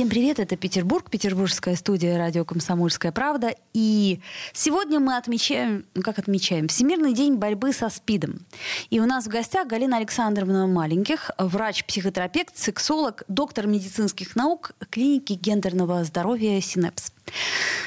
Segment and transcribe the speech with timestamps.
[0.00, 3.54] Всем привет, это Петербург, петербургская студия радио «Комсомольская правда».
[3.74, 4.20] И
[4.54, 8.46] сегодня мы отмечаем, ну как отмечаем, Всемирный день борьбы со СПИДом.
[8.88, 16.02] И у нас в гостях Галина Александровна Маленьких, врач-психотерапевт, сексолог, доктор медицинских наук клиники гендерного
[16.04, 17.12] здоровья «Синепс».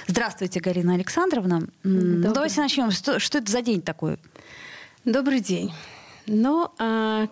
[0.05, 1.67] Здравствуйте, Галина Александровна.
[1.81, 2.91] Ну, давайте начнем.
[2.91, 4.19] Что, что это за день такой?
[5.03, 5.73] Добрый день.
[6.27, 7.27] Ну, 1 а,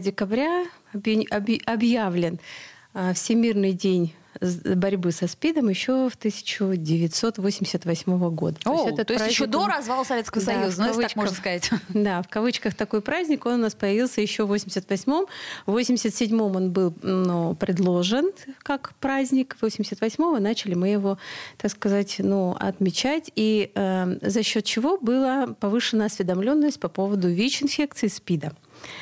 [0.00, 2.40] декабря объявлен
[3.14, 8.58] Всемирный день борьбы со СПИДом еще в 1988 года.
[8.64, 11.70] О, то есть, то есть еще до развала Советского да, Союза, ну, так можно сказать.
[11.88, 15.26] Да, в кавычках такой праздник, он у нас появился еще в 88-м.
[15.66, 18.30] В 87-м он был ну, предложен
[18.62, 21.18] как праздник, в 88-го начали мы его,
[21.56, 28.08] так сказать, ну, отмечать, и э, за счет чего была повышена осведомленность по поводу ВИЧ-инфекции
[28.08, 28.52] СПИДа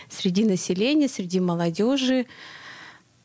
[0.09, 2.27] среди населения, среди молодежи,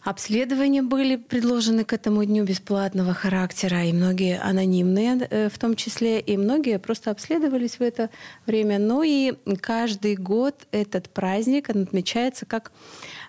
[0.03, 6.19] Обследования были предложены к этому дню бесплатного характера, и многие анонимные э, в том числе,
[6.19, 8.09] и многие просто обследовались в это
[8.47, 8.79] время.
[8.79, 12.71] Ну и каждый год этот праздник он отмечается как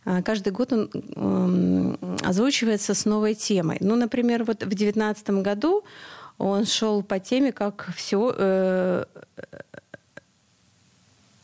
[0.06, 3.76] э, каждый год он эм, озвучивается с новой темой.
[3.80, 5.84] Ну, например, вот в 2019 году
[6.38, 9.04] он шел по теме, как все э,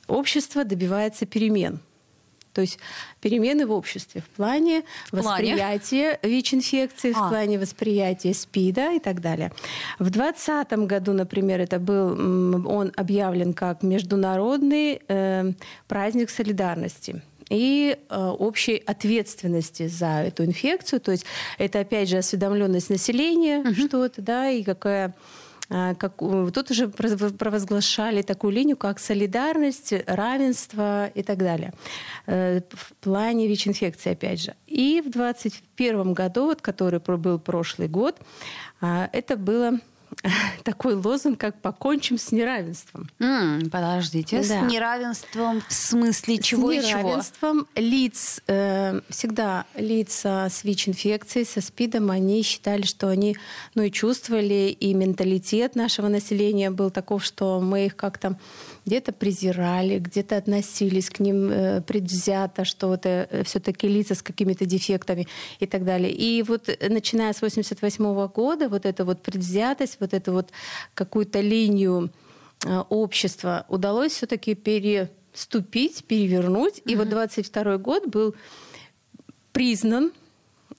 [0.06, 1.80] общество добивается перемен.
[2.58, 2.80] То есть
[3.20, 5.28] перемены в обществе в плане, в плане?
[5.28, 7.26] восприятия ВИЧ-инфекции, а.
[7.26, 9.52] в плане восприятия СПИДа и так далее.
[10.00, 15.52] В 2020 году, например, это был, он объявлен как Международный э,
[15.86, 20.98] праздник солидарности и э, общей ответственности за эту инфекцию.
[20.98, 21.26] То есть
[21.58, 23.72] это, опять же, осведомленность населения, угу.
[23.74, 25.14] что это, да, и какая
[25.68, 31.72] как, тут уже провозглашали такую линию, как солидарность, равенство и так далее.
[32.26, 34.54] Э, в плане ВИЧ-инфекции, опять же.
[34.66, 38.16] И в 2021 году, вот, который был прошлый год,
[38.80, 39.78] а, это было
[40.64, 43.08] такой лозунг, как «покончим с неравенством».
[43.18, 44.42] Mm, подождите, да.
[44.42, 46.82] с неравенством в смысле чего и чего?
[46.82, 53.36] С неравенством лиц, э, всегда лица с ВИЧ-инфекцией, со СПИДом, они считали, что они,
[53.74, 58.38] ну и чувствовали, и менталитет нашего населения был таков, что мы их как-то
[58.88, 64.64] где-то презирали, где-то относились к ним э, предвзято, что это э, все-таки лица с какими-то
[64.64, 65.28] дефектами
[65.60, 66.10] и так далее.
[66.10, 70.50] И вот э, начиная с 88 года вот эта вот предвзятость, вот эту вот
[70.94, 72.10] какую-то линию
[72.88, 76.78] общества удалось все-таки переступить, перевернуть.
[76.78, 76.92] Mm-hmm.
[76.92, 78.34] И вот 22 год был
[79.52, 80.27] признан Э,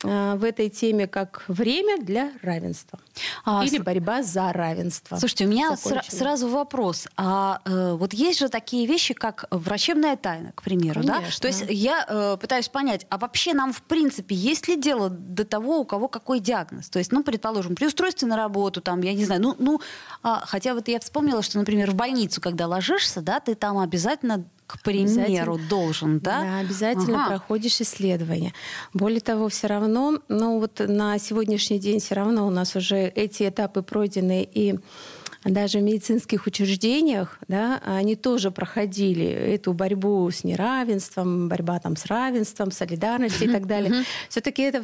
[0.01, 2.99] в этой теме как время для равенства
[3.43, 3.83] а, или с...
[3.83, 5.17] борьба за равенство.
[5.17, 7.07] Слушайте, у меня сра- сразу вопрос.
[7.17, 11.19] А э, вот есть же такие вещи, как врачебная тайна, к примеру, Конечно.
[11.21, 11.41] да?
[11.41, 15.43] То есть я э, пытаюсь понять, а вообще нам в принципе есть ли дело до
[15.43, 16.89] того, у кого какой диагноз?
[16.89, 19.81] То есть, ну, предположим, при устройстве на работу, там, я не знаю, ну, ну,
[20.23, 24.45] а, хотя вот я вспомнила, что, например, в больницу, когда ложишься, да, ты там обязательно
[24.69, 26.41] к примеру, должен, да?
[26.41, 27.29] Да, обязательно ага.
[27.29, 28.53] проходишь исследование.
[28.93, 33.49] Более того, все равно, ну вот на сегодняшний день все равно у нас уже эти
[33.49, 34.75] этапы пройдены и
[35.43, 42.05] даже в медицинских учреждениях, да, они тоже проходили эту борьбу с неравенством, борьба там с
[42.05, 44.03] равенством, солидарностью и так далее.
[44.27, 44.83] Все-таки это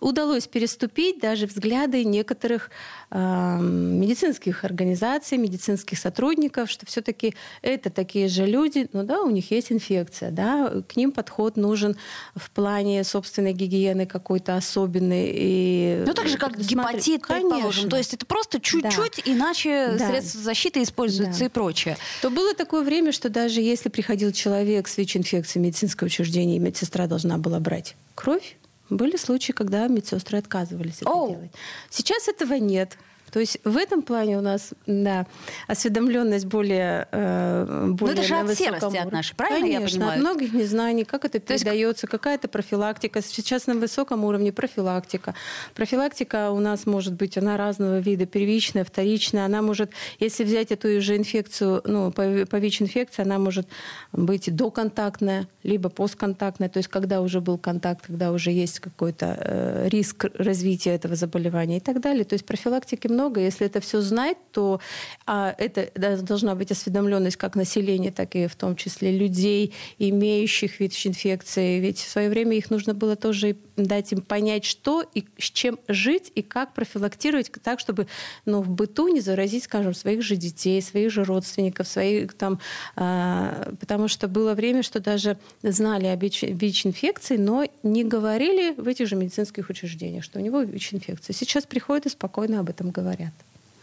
[0.00, 2.70] удалось переступить даже взгляды некоторых
[3.10, 9.50] э, медицинских организаций, медицинских сотрудников, что все-таки это такие же люди, ну да, у них
[9.50, 11.96] есть инфекция, да, к ним подход нужен
[12.34, 15.30] в плане собственной гигиены какой-то особенный.
[15.34, 17.90] И ну так же, как гепатит, предположим.
[17.90, 19.32] То есть это просто чуть-чуть, да.
[19.32, 20.08] иначе да.
[20.08, 21.46] средства защиты используются да.
[21.46, 21.96] и прочее.
[22.22, 27.38] То было такое время, что даже если приходил человек с ВИЧ-инфекцией медицинское учреждение, медсестра должна
[27.38, 28.56] была брать кровь,
[28.90, 31.28] были случаи, когда медсестры отказывались это oh.
[31.30, 31.52] делать.
[31.90, 32.96] Сейчас этого нет.
[33.36, 35.26] То есть в этом плане у нас да,
[35.66, 40.12] осведомленность более, э, более Но это же от серости от нашей, правильно Конечно, я понимаю?
[40.12, 42.10] от многих незнаний, как это передается, есть...
[42.12, 43.20] какая-то профилактика.
[43.20, 45.34] Сейчас на высоком уровне профилактика.
[45.74, 49.44] Профилактика у нас может быть, она разного вида, первичная, вторичная.
[49.44, 53.68] Она может, если взять эту же инфекцию, ну, по ВИЧ-инфекции, она может
[54.12, 59.88] быть доконтактная, либо постконтактная, то есть когда уже был контакт, когда уже есть какой-то э,
[59.90, 62.24] риск развития этого заболевания и так далее.
[62.24, 63.40] То есть профилактики много много.
[63.40, 64.80] Если это все знать, то
[65.26, 65.90] а, это
[66.22, 71.80] должна быть осведомленность как населения, так и в том числе людей, имеющих ВИЧ-инфекции.
[71.80, 75.78] Ведь в свое время их нужно было тоже дать им понять, что и с чем
[75.88, 78.06] жить, и как профилактировать так, чтобы
[78.44, 82.60] ну, в быту не заразить, скажем, своих же детей, своих же родственников, своих там...
[82.94, 89.08] А, потому что было время, что даже знали о ВИЧ-инфекции, но не говорили в этих
[89.08, 91.34] же медицинских учреждениях, что у него ВИЧ-инфекция.
[91.34, 93.05] Сейчас приходят и спокойно об этом говорят.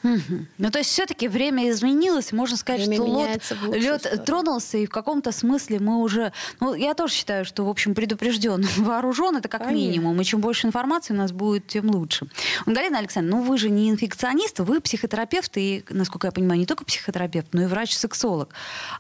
[0.04, 0.46] Угу.
[0.58, 4.90] Ну, то есть все-таки время изменилось, можно сказать, время что лед, лед тронулся, и в
[4.90, 6.34] каком-то смысле мы уже...
[6.60, 9.80] Ну, я тоже считаю, что, в общем, предупрежден, вооружен, это как Конечно.
[9.80, 12.28] минимум, и чем больше информации у нас будет, тем лучше.
[12.66, 16.84] Галина Александровна, ну вы же не инфекционист, вы психотерапевт, и, насколько я понимаю, не только
[16.84, 18.50] психотерапевт, но и врач-сексолог.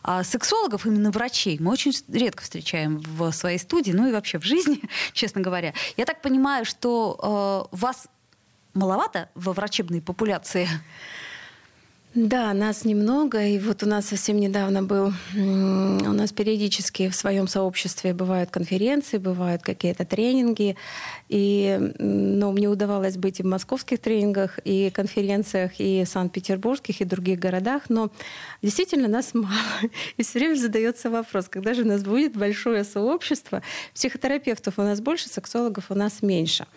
[0.04, 4.46] А сексологов, именно врачей, мы очень редко встречаем в своей студии, ну и вообще в
[4.46, 4.81] жизни,
[5.14, 5.74] честно говоря.
[5.98, 8.08] Я так понимаю, что э, вас
[8.74, 10.68] маловато во врачебной популяции?
[12.16, 13.44] Да, нас немного.
[13.44, 15.12] И вот у нас совсем недавно был...
[15.36, 20.75] У нас периодически в своем сообществе бывают конференции, бывают какие-то тренинги.
[21.30, 27.06] И ну, мне удавалось быть и в московских тренингах, и конференциях, и в Санкт-Петербургских, и
[27.06, 27.90] других городах.
[27.90, 28.12] Но
[28.62, 29.50] действительно нас мало.
[30.18, 33.64] И все время задается вопрос, когда же у нас будет большое сообщество?
[33.96, 36.68] Психотерапевтов у нас больше, сексологов у нас меньше.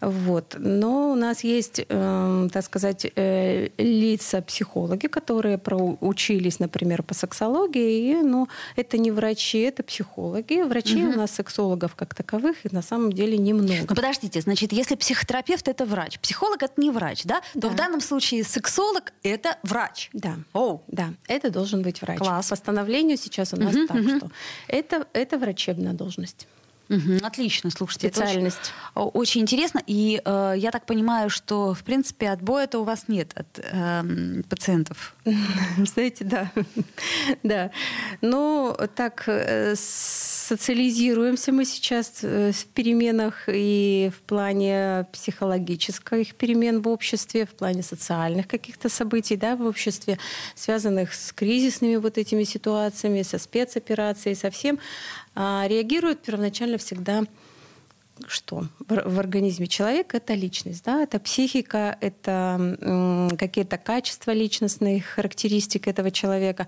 [0.00, 0.56] Вот.
[0.58, 8.10] Но у нас есть, э, так сказать, э, лица-психологи, которые проучились, например, по сексологии.
[8.10, 10.62] И, ну, это не врачи, это психологи.
[10.62, 11.14] Врачей угу.
[11.14, 13.86] у нас сексологов как таковых и на самом деле немного.
[13.88, 17.42] Ну, подождите, значит, если психотерапевт это врач, психолог это не врач, да?
[17.54, 17.68] да.
[17.68, 20.10] То в данном случае сексолог это врач.
[20.12, 20.36] Да.
[20.54, 22.18] О, да, это должен быть врач.
[22.18, 22.46] Класс.
[22.46, 24.16] По постановлению сейчас у нас угу, так, угу.
[24.16, 24.30] что
[24.68, 26.46] это, это врачебная должность.
[26.90, 28.08] Угу, отлично, слушайте.
[28.08, 28.72] Специальность.
[28.96, 29.80] очень, очень интересно.
[29.86, 35.14] И э, я так понимаю, что, в принципе, отбоя-то у вас нет от э, пациентов.
[35.76, 36.50] Знаете, да.
[37.44, 37.70] да.
[38.22, 46.88] Ну, так э, социализируемся мы сейчас э, в переменах и в плане психологических перемен в
[46.88, 50.18] обществе, в плане социальных каких-то событий да, в обществе,
[50.56, 54.80] связанных с кризисными вот этими ситуациями, со спецоперацией, со всем.
[55.42, 57.24] А реагируют первоначально всегда
[58.28, 66.10] что в, организме человека это личность, да, это психика, это какие-то качества личностные, характеристики этого
[66.10, 66.66] человека.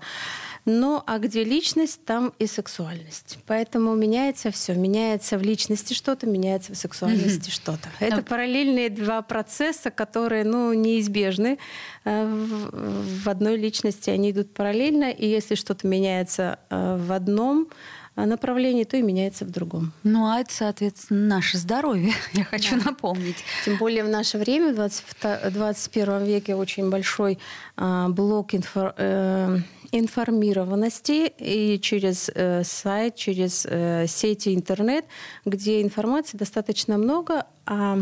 [0.65, 3.37] Но а где личность, там и сексуальность.
[3.47, 4.73] Поэтому меняется все.
[4.73, 7.53] Меняется в личности что-то, меняется в сексуальности mm-hmm.
[7.53, 7.89] что-то.
[7.99, 8.23] Это okay.
[8.23, 11.59] параллельные два процесса, которые ну, неизбежны.
[12.05, 17.67] Э, в, в одной личности они идут параллельно, и если что-то меняется э, в одном,
[18.15, 19.91] направлении, то и меняется в другом.
[20.03, 22.91] Ну, а это, соответственно, наше здоровье, я хочу да.
[22.91, 23.37] напомнить.
[23.65, 27.39] Тем более в наше время, в 21 веке, очень большой
[27.75, 29.57] а, блок инфо, э,
[29.91, 35.05] информированности и через э, сайт, через э, сети интернет,
[35.45, 37.99] где информации достаточно много, а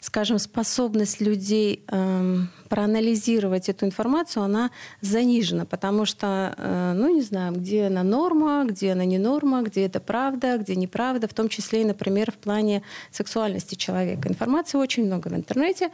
[0.00, 2.36] скажем, способность людей э,
[2.68, 4.70] проанализировать эту информацию, она
[5.00, 9.84] занижена, потому что, э, ну, не знаю, где она норма, где она не норма, где
[9.84, 14.28] это правда, где неправда, в том числе и, например, в плане сексуальности человека.
[14.28, 15.90] Информации очень много в интернете,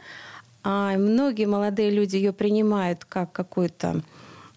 [0.63, 4.01] а многие молодые люди ее принимают как какой-то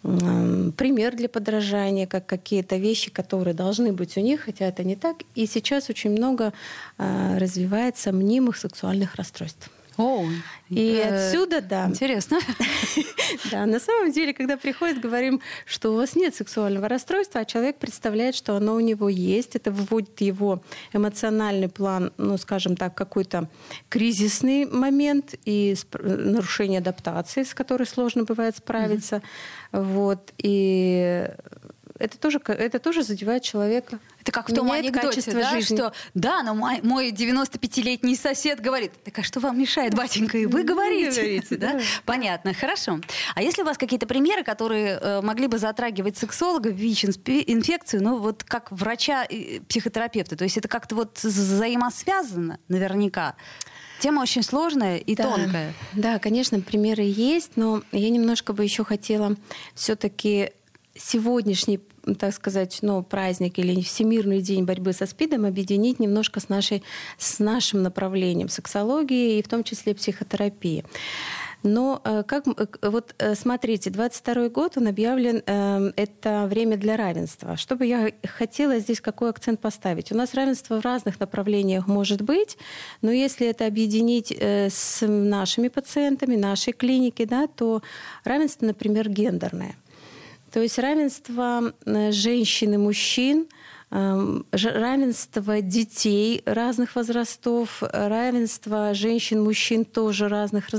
[0.03, 5.19] пример для подражания, как какие-то вещи, которые должны быть у них, хотя это не так.
[5.35, 6.53] И сейчас очень много
[6.99, 9.71] а, развивается мнимых сексуальных расстройств.
[9.97, 10.27] О,
[10.69, 11.87] и э, отсюда, да.
[11.87, 12.39] Интересно.
[13.51, 17.77] да, на самом деле, когда приходит, говорим, что у вас нет сексуального расстройства, а человек
[17.77, 19.55] представляет, что оно у него есть.
[19.55, 23.49] Это выводит его эмоциональный план, ну, скажем так, какой-то
[23.89, 29.17] кризисный момент и нарушение адаптации, с которой сложно бывает справиться.
[29.73, 29.93] Mm-hmm.
[29.93, 30.33] Вот.
[30.39, 31.29] И
[32.03, 34.01] это тоже, это тоже задевает человека.
[34.21, 35.77] Это как в том Меняет анекдоте, да, жизни.
[35.77, 40.47] что да, но мой, мой 95-летний сосед говорит, так а что вам мешает, батенька, и
[40.47, 41.21] вы говорите.
[41.21, 41.81] говорите да?
[42.05, 43.01] Понятно, хорошо.
[43.37, 48.43] А если у вас какие-то примеры, которые э, могли бы затрагивать сексолога, ВИЧ-инфекцию, ну вот
[48.43, 53.37] как врача и психотерапевта, то есть это как-то вот взаимосвязано наверняка?
[54.01, 55.75] Тема очень сложная и да, тонкая.
[55.93, 59.37] Да, конечно, примеры есть, но я немножко бы еще хотела
[59.77, 60.51] все-таки
[60.97, 61.81] сегодняшний,
[62.19, 66.83] так сказать, ну, праздник или Всемирный день борьбы со СПИДом объединить немножко с, нашей,
[67.19, 70.85] с нашим направлением сексологии и в том числе психотерапии.
[71.63, 72.45] Но э, как
[72.83, 77.57] вот смотрите, 22 год он объявлен э, это время для равенства.
[77.57, 80.11] Что бы я хотела здесь какой акцент поставить?
[80.11, 82.59] У нас равенство в разных направлениях может быть,
[83.01, 87.83] но если это объединить э, с нашими пациентами, нашей клиники, да, то
[88.25, 89.77] равенство, например, гендерное.
[90.53, 93.47] То есть равенство женщин и мужчин–
[93.95, 100.71] Эм, равенство детей разных возрастов, равенство женщин, мужчин тоже разных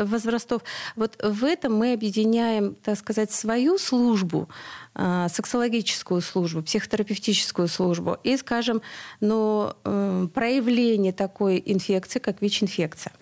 [0.00, 0.62] возрастов.
[0.96, 4.48] Вот в этом мы объединяем, так сказать, свою службу,
[4.96, 8.82] э, сексологическую службу, психотерапевтическую службу и, скажем,
[9.20, 13.12] ну, э, проявление такой инфекции, как ВИЧ-инфекция.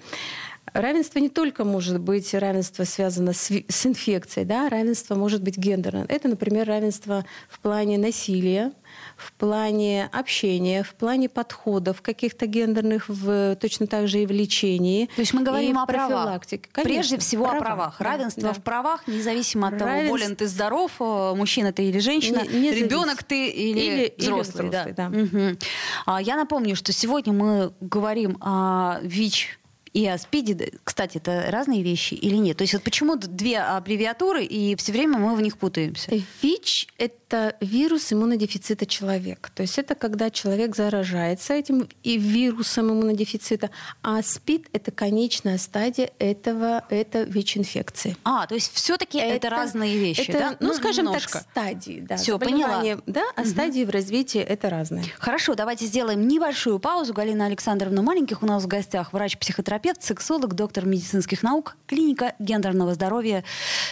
[0.72, 6.06] Равенство не только может быть равенство связано с, с инфекцией, да, равенство может быть гендерным.
[6.08, 8.72] Это, например, равенство в плане насилия,
[9.16, 15.06] в плане общения, в плане подходов каких-то гендерных, в, точно так же и в лечении.
[15.14, 16.42] То есть мы говорим о правах.
[16.72, 17.58] Прежде всего права.
[17.58, 18.00] о правах.
[18.00, 18.52] Равенство да.
[18.52, 22.72] в правах, независимо от того, болен ты здоров, э, мужчина ты или женщина, не, не
[22.72, 24.66] ребенок ты или, или взрослый.
[24.66, 25.08] Или взрослый да.
[25.08, 25.18] Да.
[25.18, 26.20] Угу.
[26.20, 29.57] Я напомню, что сегодня мы говорим о ВИЧ
[29.98, 32.56] и о СПИДе, кстати, это разные вещи или нет?
[32.58, 36.12] То есть вот почему две аббревиатуры, и все время мы в них путаемся?
[36.40, 39.50] ВИЧ— это вирус иммунодефицита человека.
[39.52, 46.12] То есть это когда человек заражается этим и вирусом иммунодефицита, а СПИД— это конечная стадия
[46.20, 48.16] этого, это ВИЧ-инфекции.
[48.22, 50.56] А, то есть все-таки это, это разные вещи, это, да?
[50.60, 51.32] Ну, ну скажем немножко.
[51.32, 52.04] так, стадии.
[52.08, 52.84] Да, Все, поняла.
[53.06, 53.48] Да, а угу.
[53.48, 55.04] стадии в развитии— это разные.
[55.18, 57.12] Хорошо, давайте сделаем небольшую паузу.
[57.12, 63.44] Галина Александровна Маленьких у нас в гостях, врач-психотерапевт, сексолог, доктор медицинских наук, клиника гендерного здоровья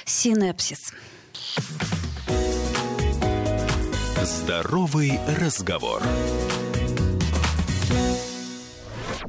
[0.04, 0.92] «Синепсис».
[4.22, 6.02] Здоровый разговор.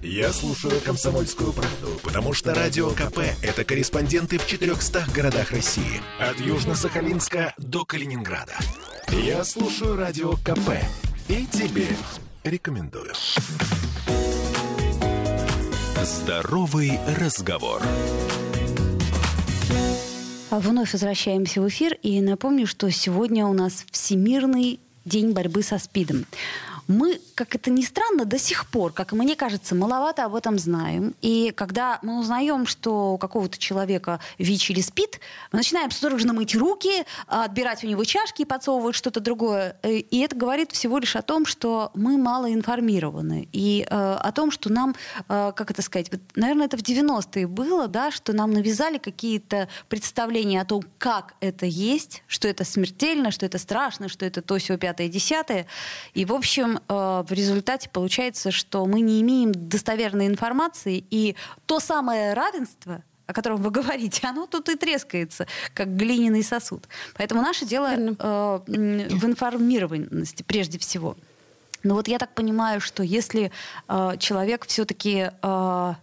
[0.01, 6.01] Я слушаю «Комсомольскую правду», потому что «Радио КП»— это корреспонденты в 400 городах России.
[6.19, 8.53] От Южно-Сахалинска до Калининграда.
[9.09, 10.71] Я слушаю «Радио КП»
[11.27, 11.87] и тебе
[12.43, 13.13] рекомендую.
[16.07, 17.83] Здоровый разговор.
[20.49, 26.25] Вновь возвращаемся в эфир и напомню, что сегодня у нас Всемирный день борьбы со СПИДом
[26.87, 31.15] мы, как это ни странно, до сих пор, как мне кажется, маловато об этом знаем.
[31.21, 35.19] И когда мы узнаем, что у какого-то человека ВИЧ или СПИД,
[35.51, 39.77] мы начинаем судорожно мыть руки, отбирать у него чашки и подсовывать что-то другое.
[39.83, 43.49] Э, и это говорит всего лишь о том, что мы мало информированы.
[43.51, 44.95] И э, о том, что нам,
[45.27, 49.67] э, как это сказать, вот, наверное, это в 90-е было, да, что нам навязали какие-то
[49.89, 54.57] представления о том, как это есть, что это смертельно, что это страшно, что это то,
[54.57, 55.67] все пятое, десятое.
[56.13, 61.79] И, в общем, э, в результате получается, что мы не имеем достоверной информации, и то
[61.79, 66.87] самое равенство, о котором вы говорите, оно тут и трескается, как глиняный сосуд.
[67.15, 71.15] Поэтому наше дело э, в информированности прежде всего.
[71.83, 73.51] Но вот я так понимаю, что если
[73.87, 75.93] э, человек все-таки э,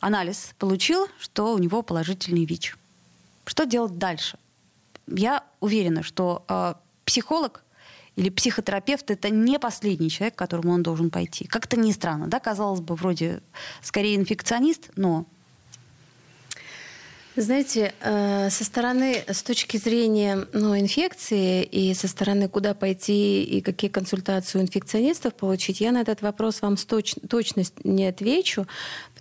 [0.00, 2.76] анализ получил, что у него положительный ВИЧ,
[3.46, 4.38] что делать дальше?
[5.06, 7.64] Я уверена, что э, психолог
[8.16, 11.46] или психотерапевт это не последний человек, к которому он должен пойти.
[11.46, 13.40] Как-то не странно, да, казалось бы, вроде
[13.82, 15.26] скорее инфекционист, но
[17.34, 23.62] знаете, э, со стороны, с точки зрения ну, инфекции и со стороны, куда пойти и
[23.62, 28.66] какие консультации у инфекционистов получить, я на этот вопрос вам с точ точность не отвечу,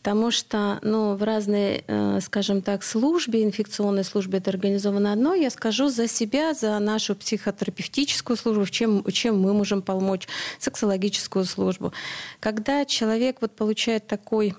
[0.01, 5.35] потому что ну, в разной, э, скажем так, службе, инфекционной службе это организовано одно.
[5.35, 10.27] Я скажу за себя, за нашу психотерапевтическую службу, чем, чем мы можем помочь,
[10.57, 11.93] сексологическую службу.
[12.39, 14.55] Когда человек вот получает такой,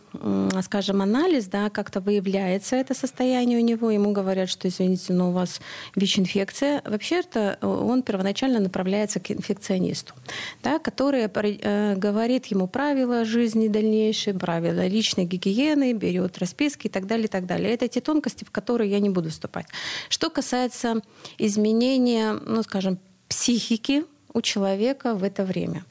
[0.63, 5.33] скажем, анализ, да, как-то выявляется это состояние у него, ему говорят, что, извините, но у
[5.33, 5.61] вас
[5.97, 10.15] ВИЧ-инфекция, вообще-то э, он первоначально направляется к инфекционисту,
[10.63, 17.07] да, который э, говорит ему правила жизни дальнейшие, правила личной гигиены, берет расписки и так
[17.07, 17.73] далее, и так далее.
[17.73, 19.67] Это те тонкости, в которые я не буду вступать.
[20.09, 21.01] Что касается
[21.39, 22.99] изменения, ну, скажем,
[23.29, 25.85] психики у человека в это время.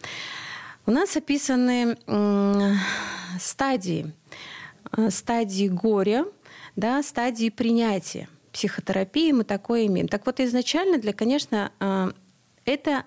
[0.86, 1.98] У нас описаны
[3.40, 4.14] стадии,
[4.98, 6.26] э, стадии горя,
[6.76, 8.28] да, стадии принятия.
[8.52, 10.08] Психотерапии мы такое имеем.
[10.08, 12.12] Так вот, изначально, для, конечно, э,
[12.66, 13.06] это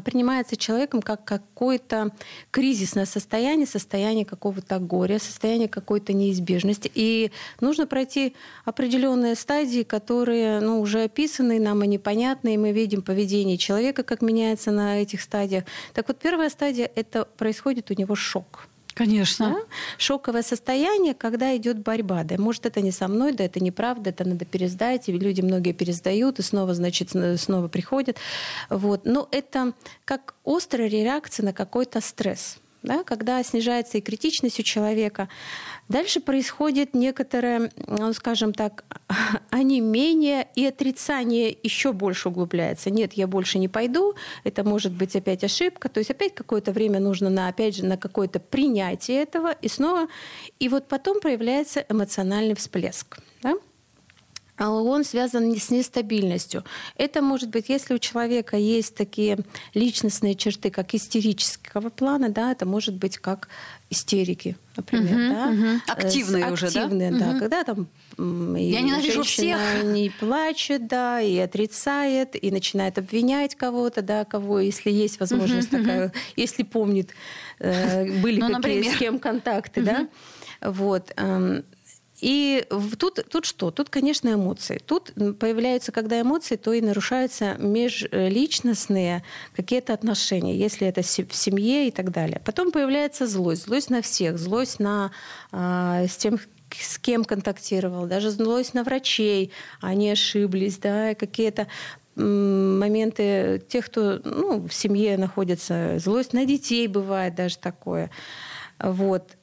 [0.00, 2.12] принимается человеком как какое-то
[2.50, 6.90] кризисное состояние, состояние какого-то горя, состояние какой-то неизбежности.
[6.94, 7.30] И
[7.60, 8.34] нужно пройти
[8.64, 14.22] определенные стадии, которые ну, уже описаны, нам они понятны, и мы видим поведение человека, как
[14.22, 15.64] меняется на этих стадиях.
[15.92, 18.68] Так вот, первая стадия— это происходит у него шок.
[18.94, 19.50] Конечно.
[19.50, 19.56] Да?
[19.98, 22.24] Шоковое состояние, когда идет борьба.
[22.24, 25.08] Да, может, это не со мной, да, это неправда, это надо пересдать.
[25.08, 28.18] И люди многие пересдают, и снова, значит, снова приходят.
[28.70, 29.04] Вот.
[29.04, 29.72] Но это
[30.04, 35.28] как острая реакция на какой-то стресс да, когда снижается и критичность у человека.
[35.88, 38.84] Дальше происходит некоторое, ну, скажем так,
[39.50, 42.90] онемение и отрицание еще больше углубляется.
[42.90, 45.88] Нет, я больше не пойду, это может быть опять ошибка.
[45.88, 50.08] То есть опять какое-то время нужно на, опять же, на какое-то принятие этого, и снова.
[50.58, 53.18] И вот потом проявляется эмоциональный всплеск.
[53.42, 53.54] Да?
[54.62, 56.62] А он связан с нестабильностью.
[56.96, 59.38] Это может быть, если у человека есть такие
[59.74, 63.48] личностные черты, как истерического плана, да, это может быть как
[63.90, 65.80] истерики, например, угу, да, угу.
[65.88, 67.38] активные С, уже, активные, да, да, угу.
[67.40, 74.24] когда там я ненавижу всех, не плачет, да, и отрицает, и начинает обвинять кого-то, да,
[74.24, 76.14] кого, если есть возможность угу, такая, угу.
[76.36, 77.10] если помнит,
[77.58, 78.94] э, были ну, какие например.
[78.94, 79.90] с кем контакты, угу.
[79.90, 80.08] да,
[80.70, 81.12] вот.
[82.22, 82.64] Э, и
[82.98, 83.70] тут, тут что?
[83.70, 84.80] Тут, конечно, эмоции.
[84.84, 89.22] Тут появляются, когда эмоции, то и нарушаются межличностные
[89.54, 92.40] какие-то отношения, если это в семье и так далее.
[92.44, 93.64] Потом появляется злость.
[93.64, 94.38] Злость на всех.
[94.38, 95.10] Злость на,
[95.50, 96.38] а, с тем,
[96.70, 101.66] с кем контактировал, даже злость на врачей, они ошиблись, да, какие-то
[102.14, 108.10] моменты тех, кто ну, в семье находится, злость на детей бывает даже такое.
[108.78, 109.36] Вот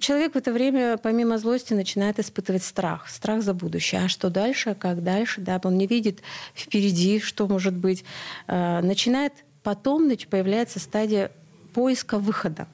[0.00, 3.08] человек в это время, помимо злости, начинает испытывать страх.
[3.08, 4.02] Страх за будущее.
[4.04, 4.74] А что дальше?
[4.74, 5.40] Как дальше?
[5.40, 6.20] Да, он не видит
[6.54, 8.04] впереди, что может быть.
[8.46, 9.32] Э, начинает
[9.62, 11.30] потом появляется стадия
[11.74, 12.66] поиска выхода.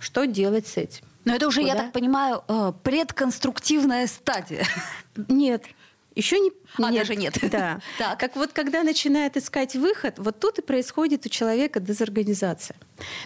[0.00, 1.04] Что делать с этим?
[1.24, 1.74] Но это уже, Куда?
[1.74, 4.66] я так понимаю, э, предконструктивная стадия.
[5.28, 5.64] Нет,
[6.14, 6.52] еще не...
[6.76, 7.02] А, нет.
[7.02, 7.38] даже нет.
[7.50, 7.80] Да.
[7.98, 8.18] так.
[8.18, 12.76] Как вот когда начинает искать выход, вот тут и происходит у человека дезорганизация.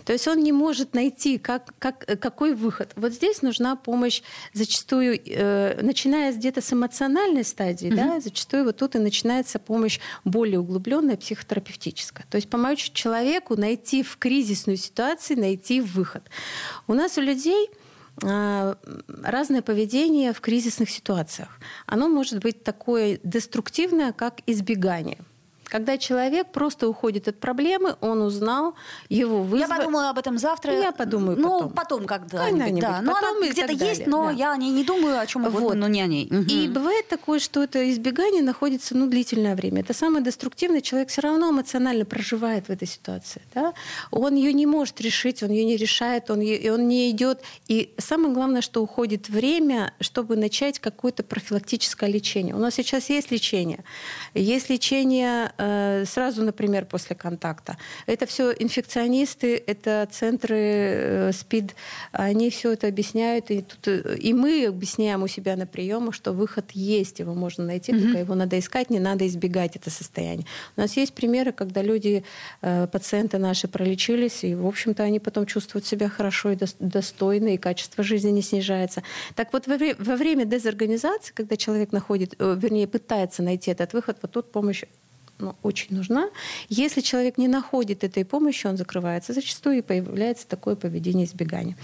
[0.04, 2.92] То есть он не может найти, как, как, какой выход.
[2.96, 7.96] Вот здесь нужна помощь зачастую, э, начиная где-то с эмоциональной стадии, угу.
[7.96, 12.26] да, зачастую вот тут и начинается помощь более углубленная, психотерапевтическая.
[12.30, 16.22] То есть помочь человеку найти в кризисной ситуации, найти выход.
[16.86, 17.70] У нас у людей
[18.22, 21.58] разное поведение в кризисных ситуациях.
[21.86, 25.18] Оно может быть такое деструктивное, как избегание–
[25.68, 28.74] когда человек просто уходит от проблемы, он узнал
[29.08, 29.68] его вызов.
[29.68, 30.72] Я подумаю об этом завтра.
[30.72, 31.68] Я подумаю ну, потом.
[31.68, 32.80] Ну, потом когда-нибудь.
[32.80, 33.02] когда да.
[33.02, 34.30] Но потом она где-то есть, но да.
[34.30, 35.74] я о ней не думаю, о чем угодно, вот.
[35.76, 36.28] но не о ней.
[36.30, 36.44] Угу.
[36.48, 39.80] И бывает такое, что это избегание находится ну, длительное время.
[39.80, 43.42] Это самый деструктивный человек все равно эмоционально проживает в этой ситуации.
[43.54, 43.74] Да?
[44.10, 47.42] Он ее не может решить, он ее не решает, он, и он не идет.
[47.66, 52.54] И самое главное, что уходит время, чтобы начать какое-то профилактическое лечение.
[52.54, 53.84] У нас сейчас есть лечение.
[54.34, 57.76] Есть лечение Э, сразу, например, после контакта.
[58.06, 61.74] Это все инфекционисты, это центры э, СПИД,
[62.12, 66.32] они все это объясняют, и, тут, э, и мы объясняем у себя на приемах, что
[66.32, 68.02] выход есть, его можно найти, mm-hmm.
[68.02, 70.46] только его надо искать, не надо избегать это состояние.
[70.76, 72.24] У нас есть примеры, когда люди,
[72.60, 78.04] пациенты наши пролечились, и, в общем-то, они потом чувствуют себя хорошо и достойно, и качество
[78.04, 79.02] жизни не снижается.
[79.34, 84.32] Так вот, во, во время дезорганизации, когда человек находит, вернее, пытается найти этот выход, вот
[84.32, 84.84] тут помощь
[85.38, 86.30] ну, очень нужна.
[86.68, 91.76] Если человек не находит этой помощи, он закрывается зачастую и появляется такое поведение избегания.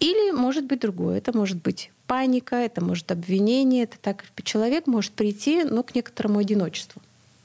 [0.00, 1.18] Или может быть другое.
[1.18, 3.84] Это может быть паника, это может обвинение.
[3.84, 7.00] Это так человек может прийти, но к некоторому одиночеству.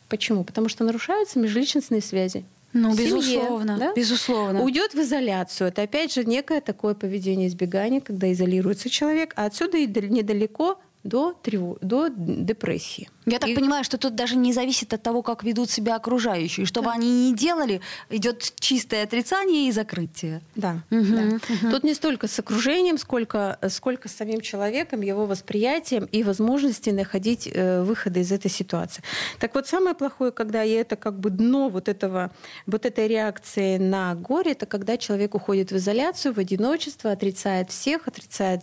[0.09, 0.43] Почему?
[0.43, 2.45] Потому что нарушаются межличностные связи.
[2.73, 3.93] Ну, семье, безусловно, да?
[3.93, 4.63] безусловно.
[4.63, 5.69] Уйдет в изоляцию.
[5.69, 11.33] Это опять же некое такое поведение избегания, когда изолируется человек, а отсюда и недалеко до,
[11.41, 13.09] тревог, до депрессии.
[13.25, 13.55] Я так и...
[13.55, 16.65] понимаю, что тут даже не зависит от того, как ведут себя окружающие.
[16.65, 20.41] Что бы они ни делали, идет чистое отрицание и закрытие.
[20.55, 20.83] Да.
[20.91, 21.23] Угу, да.
[21.23, 21.71] Угу.
[21.71, 27.49] Тут не столько с окружением, сколько, сколько с самим человеком, его восприятием и возможностью находить
[27.51, 29.03] э, выходы из этой ситуации.
[29.39, 32.31] Так вот, самое плохое, когда и это как бы дно вот, этого,
[32.65, 38.07] вот этой реакции на горе, это когда человек уходит в изоляцию, в одиночество, отрицает всех,
[38.07, 38.61] отрицает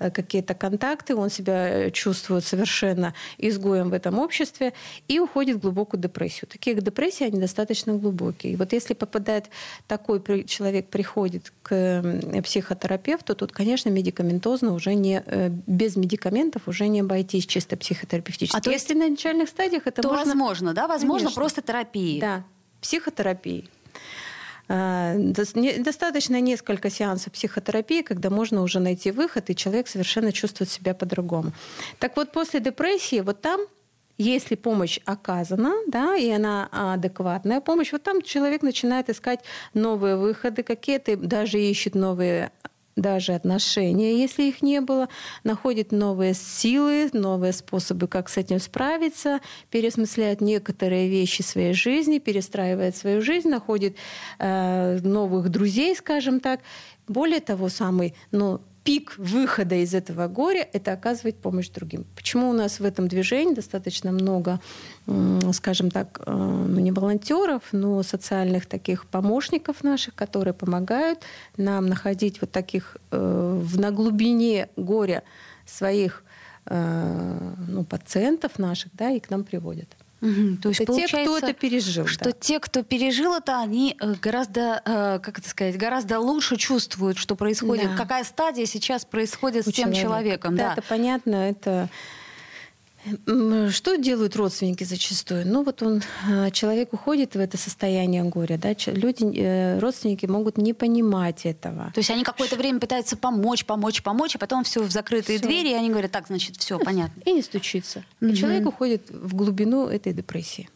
[0.00, 4.72] э, какие-то контакты, он себя чувствует совершенно изгоем в этом обществе
[5.08, 6.48] и уходит в глубокую депрессию.
[6.48, 8.52] Такие депрессии, они достаточно глубокие.
[8.52, 9.46] И вот если попадает
[9.86, 12.02] такой человек, приходит к
[12.44, 18.56] психотерапевту, тут, конечно, медикаментозно уже не, э, без медикаментов уже не обойтись чисто психотерапевтически.
[18.56, 20.26] А то если на начальных стадиях это то можно...
[20.26, 20.88] возможно, да?
[20.88, 21.40] Возможно, конечно.
[21.40, 22.20] просто терапии.
[22.20, 22.44] Да,
[22.80, 23.68] психотерапии.
[24.72, 30.94] А, достаточно несколько сеансов психотерапии, когда можно уже найти выход, и человек совершенно чувствует себя
[30.94, 31.50] по-другому.
[31.98, 33.60] Так вот, после депрессии, вот там
[34.16, 39.40] если помощь оказана, да, и она адекватная помощь, вот там человек начинает искать
[39.74, 42.52] новые выходы, какие-то даже ищет новые
[43.00, 45.08] даже отношения, если их не было,
[45.44, 52.96] находит новые силы, новые способы, как с этим справиться, переосмысляет некоторые вещи своей жизни, перестраивает
[52.96, 53.96] свою жизнь, находит
[54.38, 56.60] э, новых друзей, скажем так.
[57.08, 62.04] Более того, самый ну, пик выхода из этого горя– это оказывать помощь другим.
[62.16, 64.60] Почему у нас в этом движении достаточно много,
[65.52, 71.20] скажем так, э, ну не волонтеров, но социальных таких помощников наших, которые помогают
[71.56, 75.22] нам находить вот таких э, в на глубине горя
[75.66, 76.24] своих
[76.66, 79.88] э, ну, пациентов наших, да, и к нам приводят.
[80.20, 82.06] Угу, то есть это те, кто это пережил.
[82.06, 82.32] Что да.
[82.32, 87.36] те, кто пережил это, они э, гораздо, э, как это сказать, гораздо лучше чувствуют, что
[87.36, 87.96] происходит, да.
[87.96, 90.02] какая стадия сейчас происходит У с тем человека.
[90.02, 90.56] человеком.
[90.56, 91.88] Да, да, это понятно, это
[93.70, 95.46] что делают родственники зачастую?
[95.46, 100.58] Ну вот он, а, человек уходит в это состояние горя, да, люди, э, родственники могут
[100.58, 101.90] не понимать этого.
[101.94, 105.46] То есть они какое-то время пытаются помочь, помочь, помочь, а потом все в закрытые всё.
[105.46, 107.20] двери, и они говорят, так, значит, все, понятно.
[107.24, 108.04] И не стучится.
[108.20, 110.68] И человек уходит в глубину этой депрессии.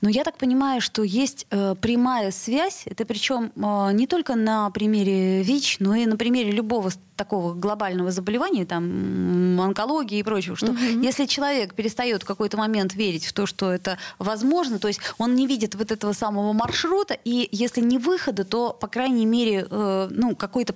[0.00, 4.70] Но я так понимаю, что есть э, прямая связь, это причем э, не только на
[4.70, 10.72] примере ВИЧ, но и на примере любого такого глобального заболевания, там, онкологии и прочего, что
[10.72, 10.78] угу.
[10.78, 15.34] если человек перестает в какой-то момент верить в то, что это возможно, то есть он
[15.34, 20.08] не видит вот этого самого маршрута, и если не выхода, то, по крайней мере, э,
[20.10, 20.74] ну, какой-то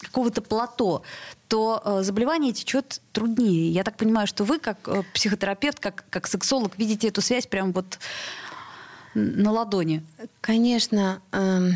[0.00, 1.02] какого-то плато,
[1.48, 3.70] то э, заболевание течет труднее.
[3.70, 7.72] Я так понимаю, что вы, как э, психотерапевт, как, как сексолог, видите эту связь прямо
[7.72, 7.98] вот
[9.14, 10.04] на ладони.
[10.40, 11.22] Конечно.
[11.32, 11.70] Э,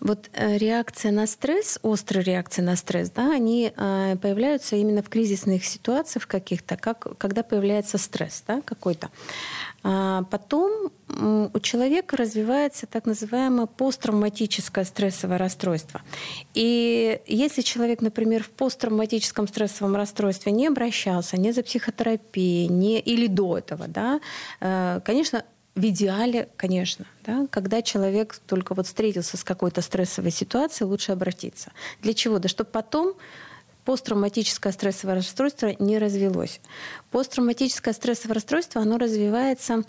[0.00, 5.08] вот э, реакция на стресс, острая реакция на стресс, да, они э, появляются именно в
[5.08, 9.10] кризисных ситуациях каких-то, как, когда появляется стресс да, какой-то.
[9.82, 16.02] А потом у человека развивается так называемое посттравматическое стрессовое расстройство.
[16.54, 23.26] И если человек, например, в посттравматическом стрессовом расстройстве не обращался, не за психотерапией, не, или
[23.26, 24.20] до этого, да,
[24.60, 30.88] э, конечно, в идеале, конечно, да, когда человек только вот встретился с какой-то стрессовой ситуацией,
[30.88, 31.72] лучше обратиться.
[32.02, 32.38] Для чего?
[32.38, 33.14] Да чтобы потом
[33.84, 36.60] посттравматическое стрессовое расстройство не развелось.
[37.10, 39.84] Посттравматическое стрессовое расстройство, оно развивается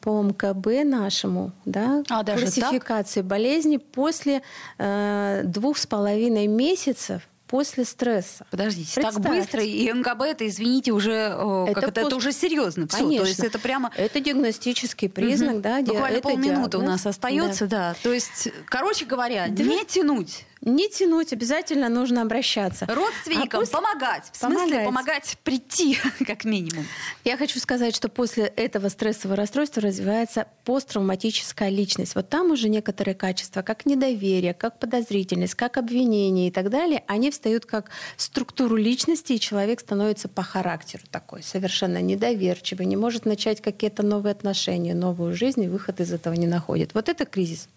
[0.00, 3.26] по МКБ нашему, да, а, классификации так?
[3.26, 4.42] болезни после
[4.78, 8.46] э, двух с половиной месяцев после стресса.
[8.50, 9.22] Подождите, Представьте.
[9.22, 12.06] так быстро, и МКБ это, извините, уже это, как это, пост...
[12.06, 12.88] это уже серьезно.
[12.88, 13.24] Все, Конечно.
[13.24, 13.92] То есть это прямо...
[13.94, 15.60] Это диагностический признак, угу.
[15.60, 15.82] да.
[15.82, 16.82] Буквально это полминуты диагноз.
[16.82, 17.90] у нас остается, да.
[17.90, 17.96] да.
[18.02, 19.62] То есть, короче говоря, да.
[19.64, 22.86] не тянуть не тянуть, обязательно нужно обращаться.
[22.86, 23.74] Родственникам а после...
[23.74, 24.30] помогать.
[24.32, 24.86] В смысле помогать.
[24.86, 26.86] помогать прийти, как минимум.
[27.24, 32.14] Я хочу сказать, что после этого стрессового расстройства развивается посттравматическая личность.
[32.14, 37.30] Вот там уже некоторые качества, как недоверие, как подозрительность, как обвинение и так далее, они
[37.32, 43.60] встают как структуру личности, и человек становится по характеру такой, совершенно недоверчивый, не может начать
[43.60, 46.94] какие-то новые отношения, новую жизнь, и выход из этого не находит.
[46.94, 47.68] Вот это кризис.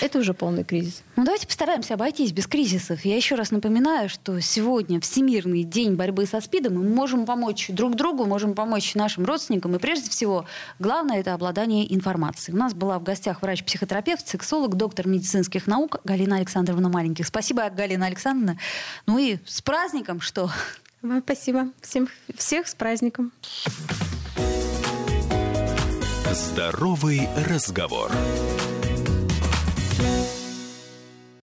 [0.00, 1.02] Это уже полный кризис.
[1.16, 3.04] Ну, давайте постараемся обойтись без кризисов.
[3.04, 6.74] Я еще раз напоминаю, что сегодня Всемирный день борьбы со СПИДом.
[6.74, 9.74] Мы можем помочь друг другу, можем помочь нашим родственникам.
[9.76, 10.46] И прежде всего,
[10.78, 12.56] главное– это обладание информацией.
[12.56, 17.26] У нас была в гостях врач-психотерапевт, сексолог, доктор медицинских наук Галина Александровна Маленьких.
[17.26, 18.58] Спасибо, Галина Александровна.
[19.06, 20.50] Ну и с праздником, что?
[21.02, 21.68] Вам спасибо.
[21.80, 23.32] Всем, всех с праздником.
[26.32, 28.12] Здоровый разговор.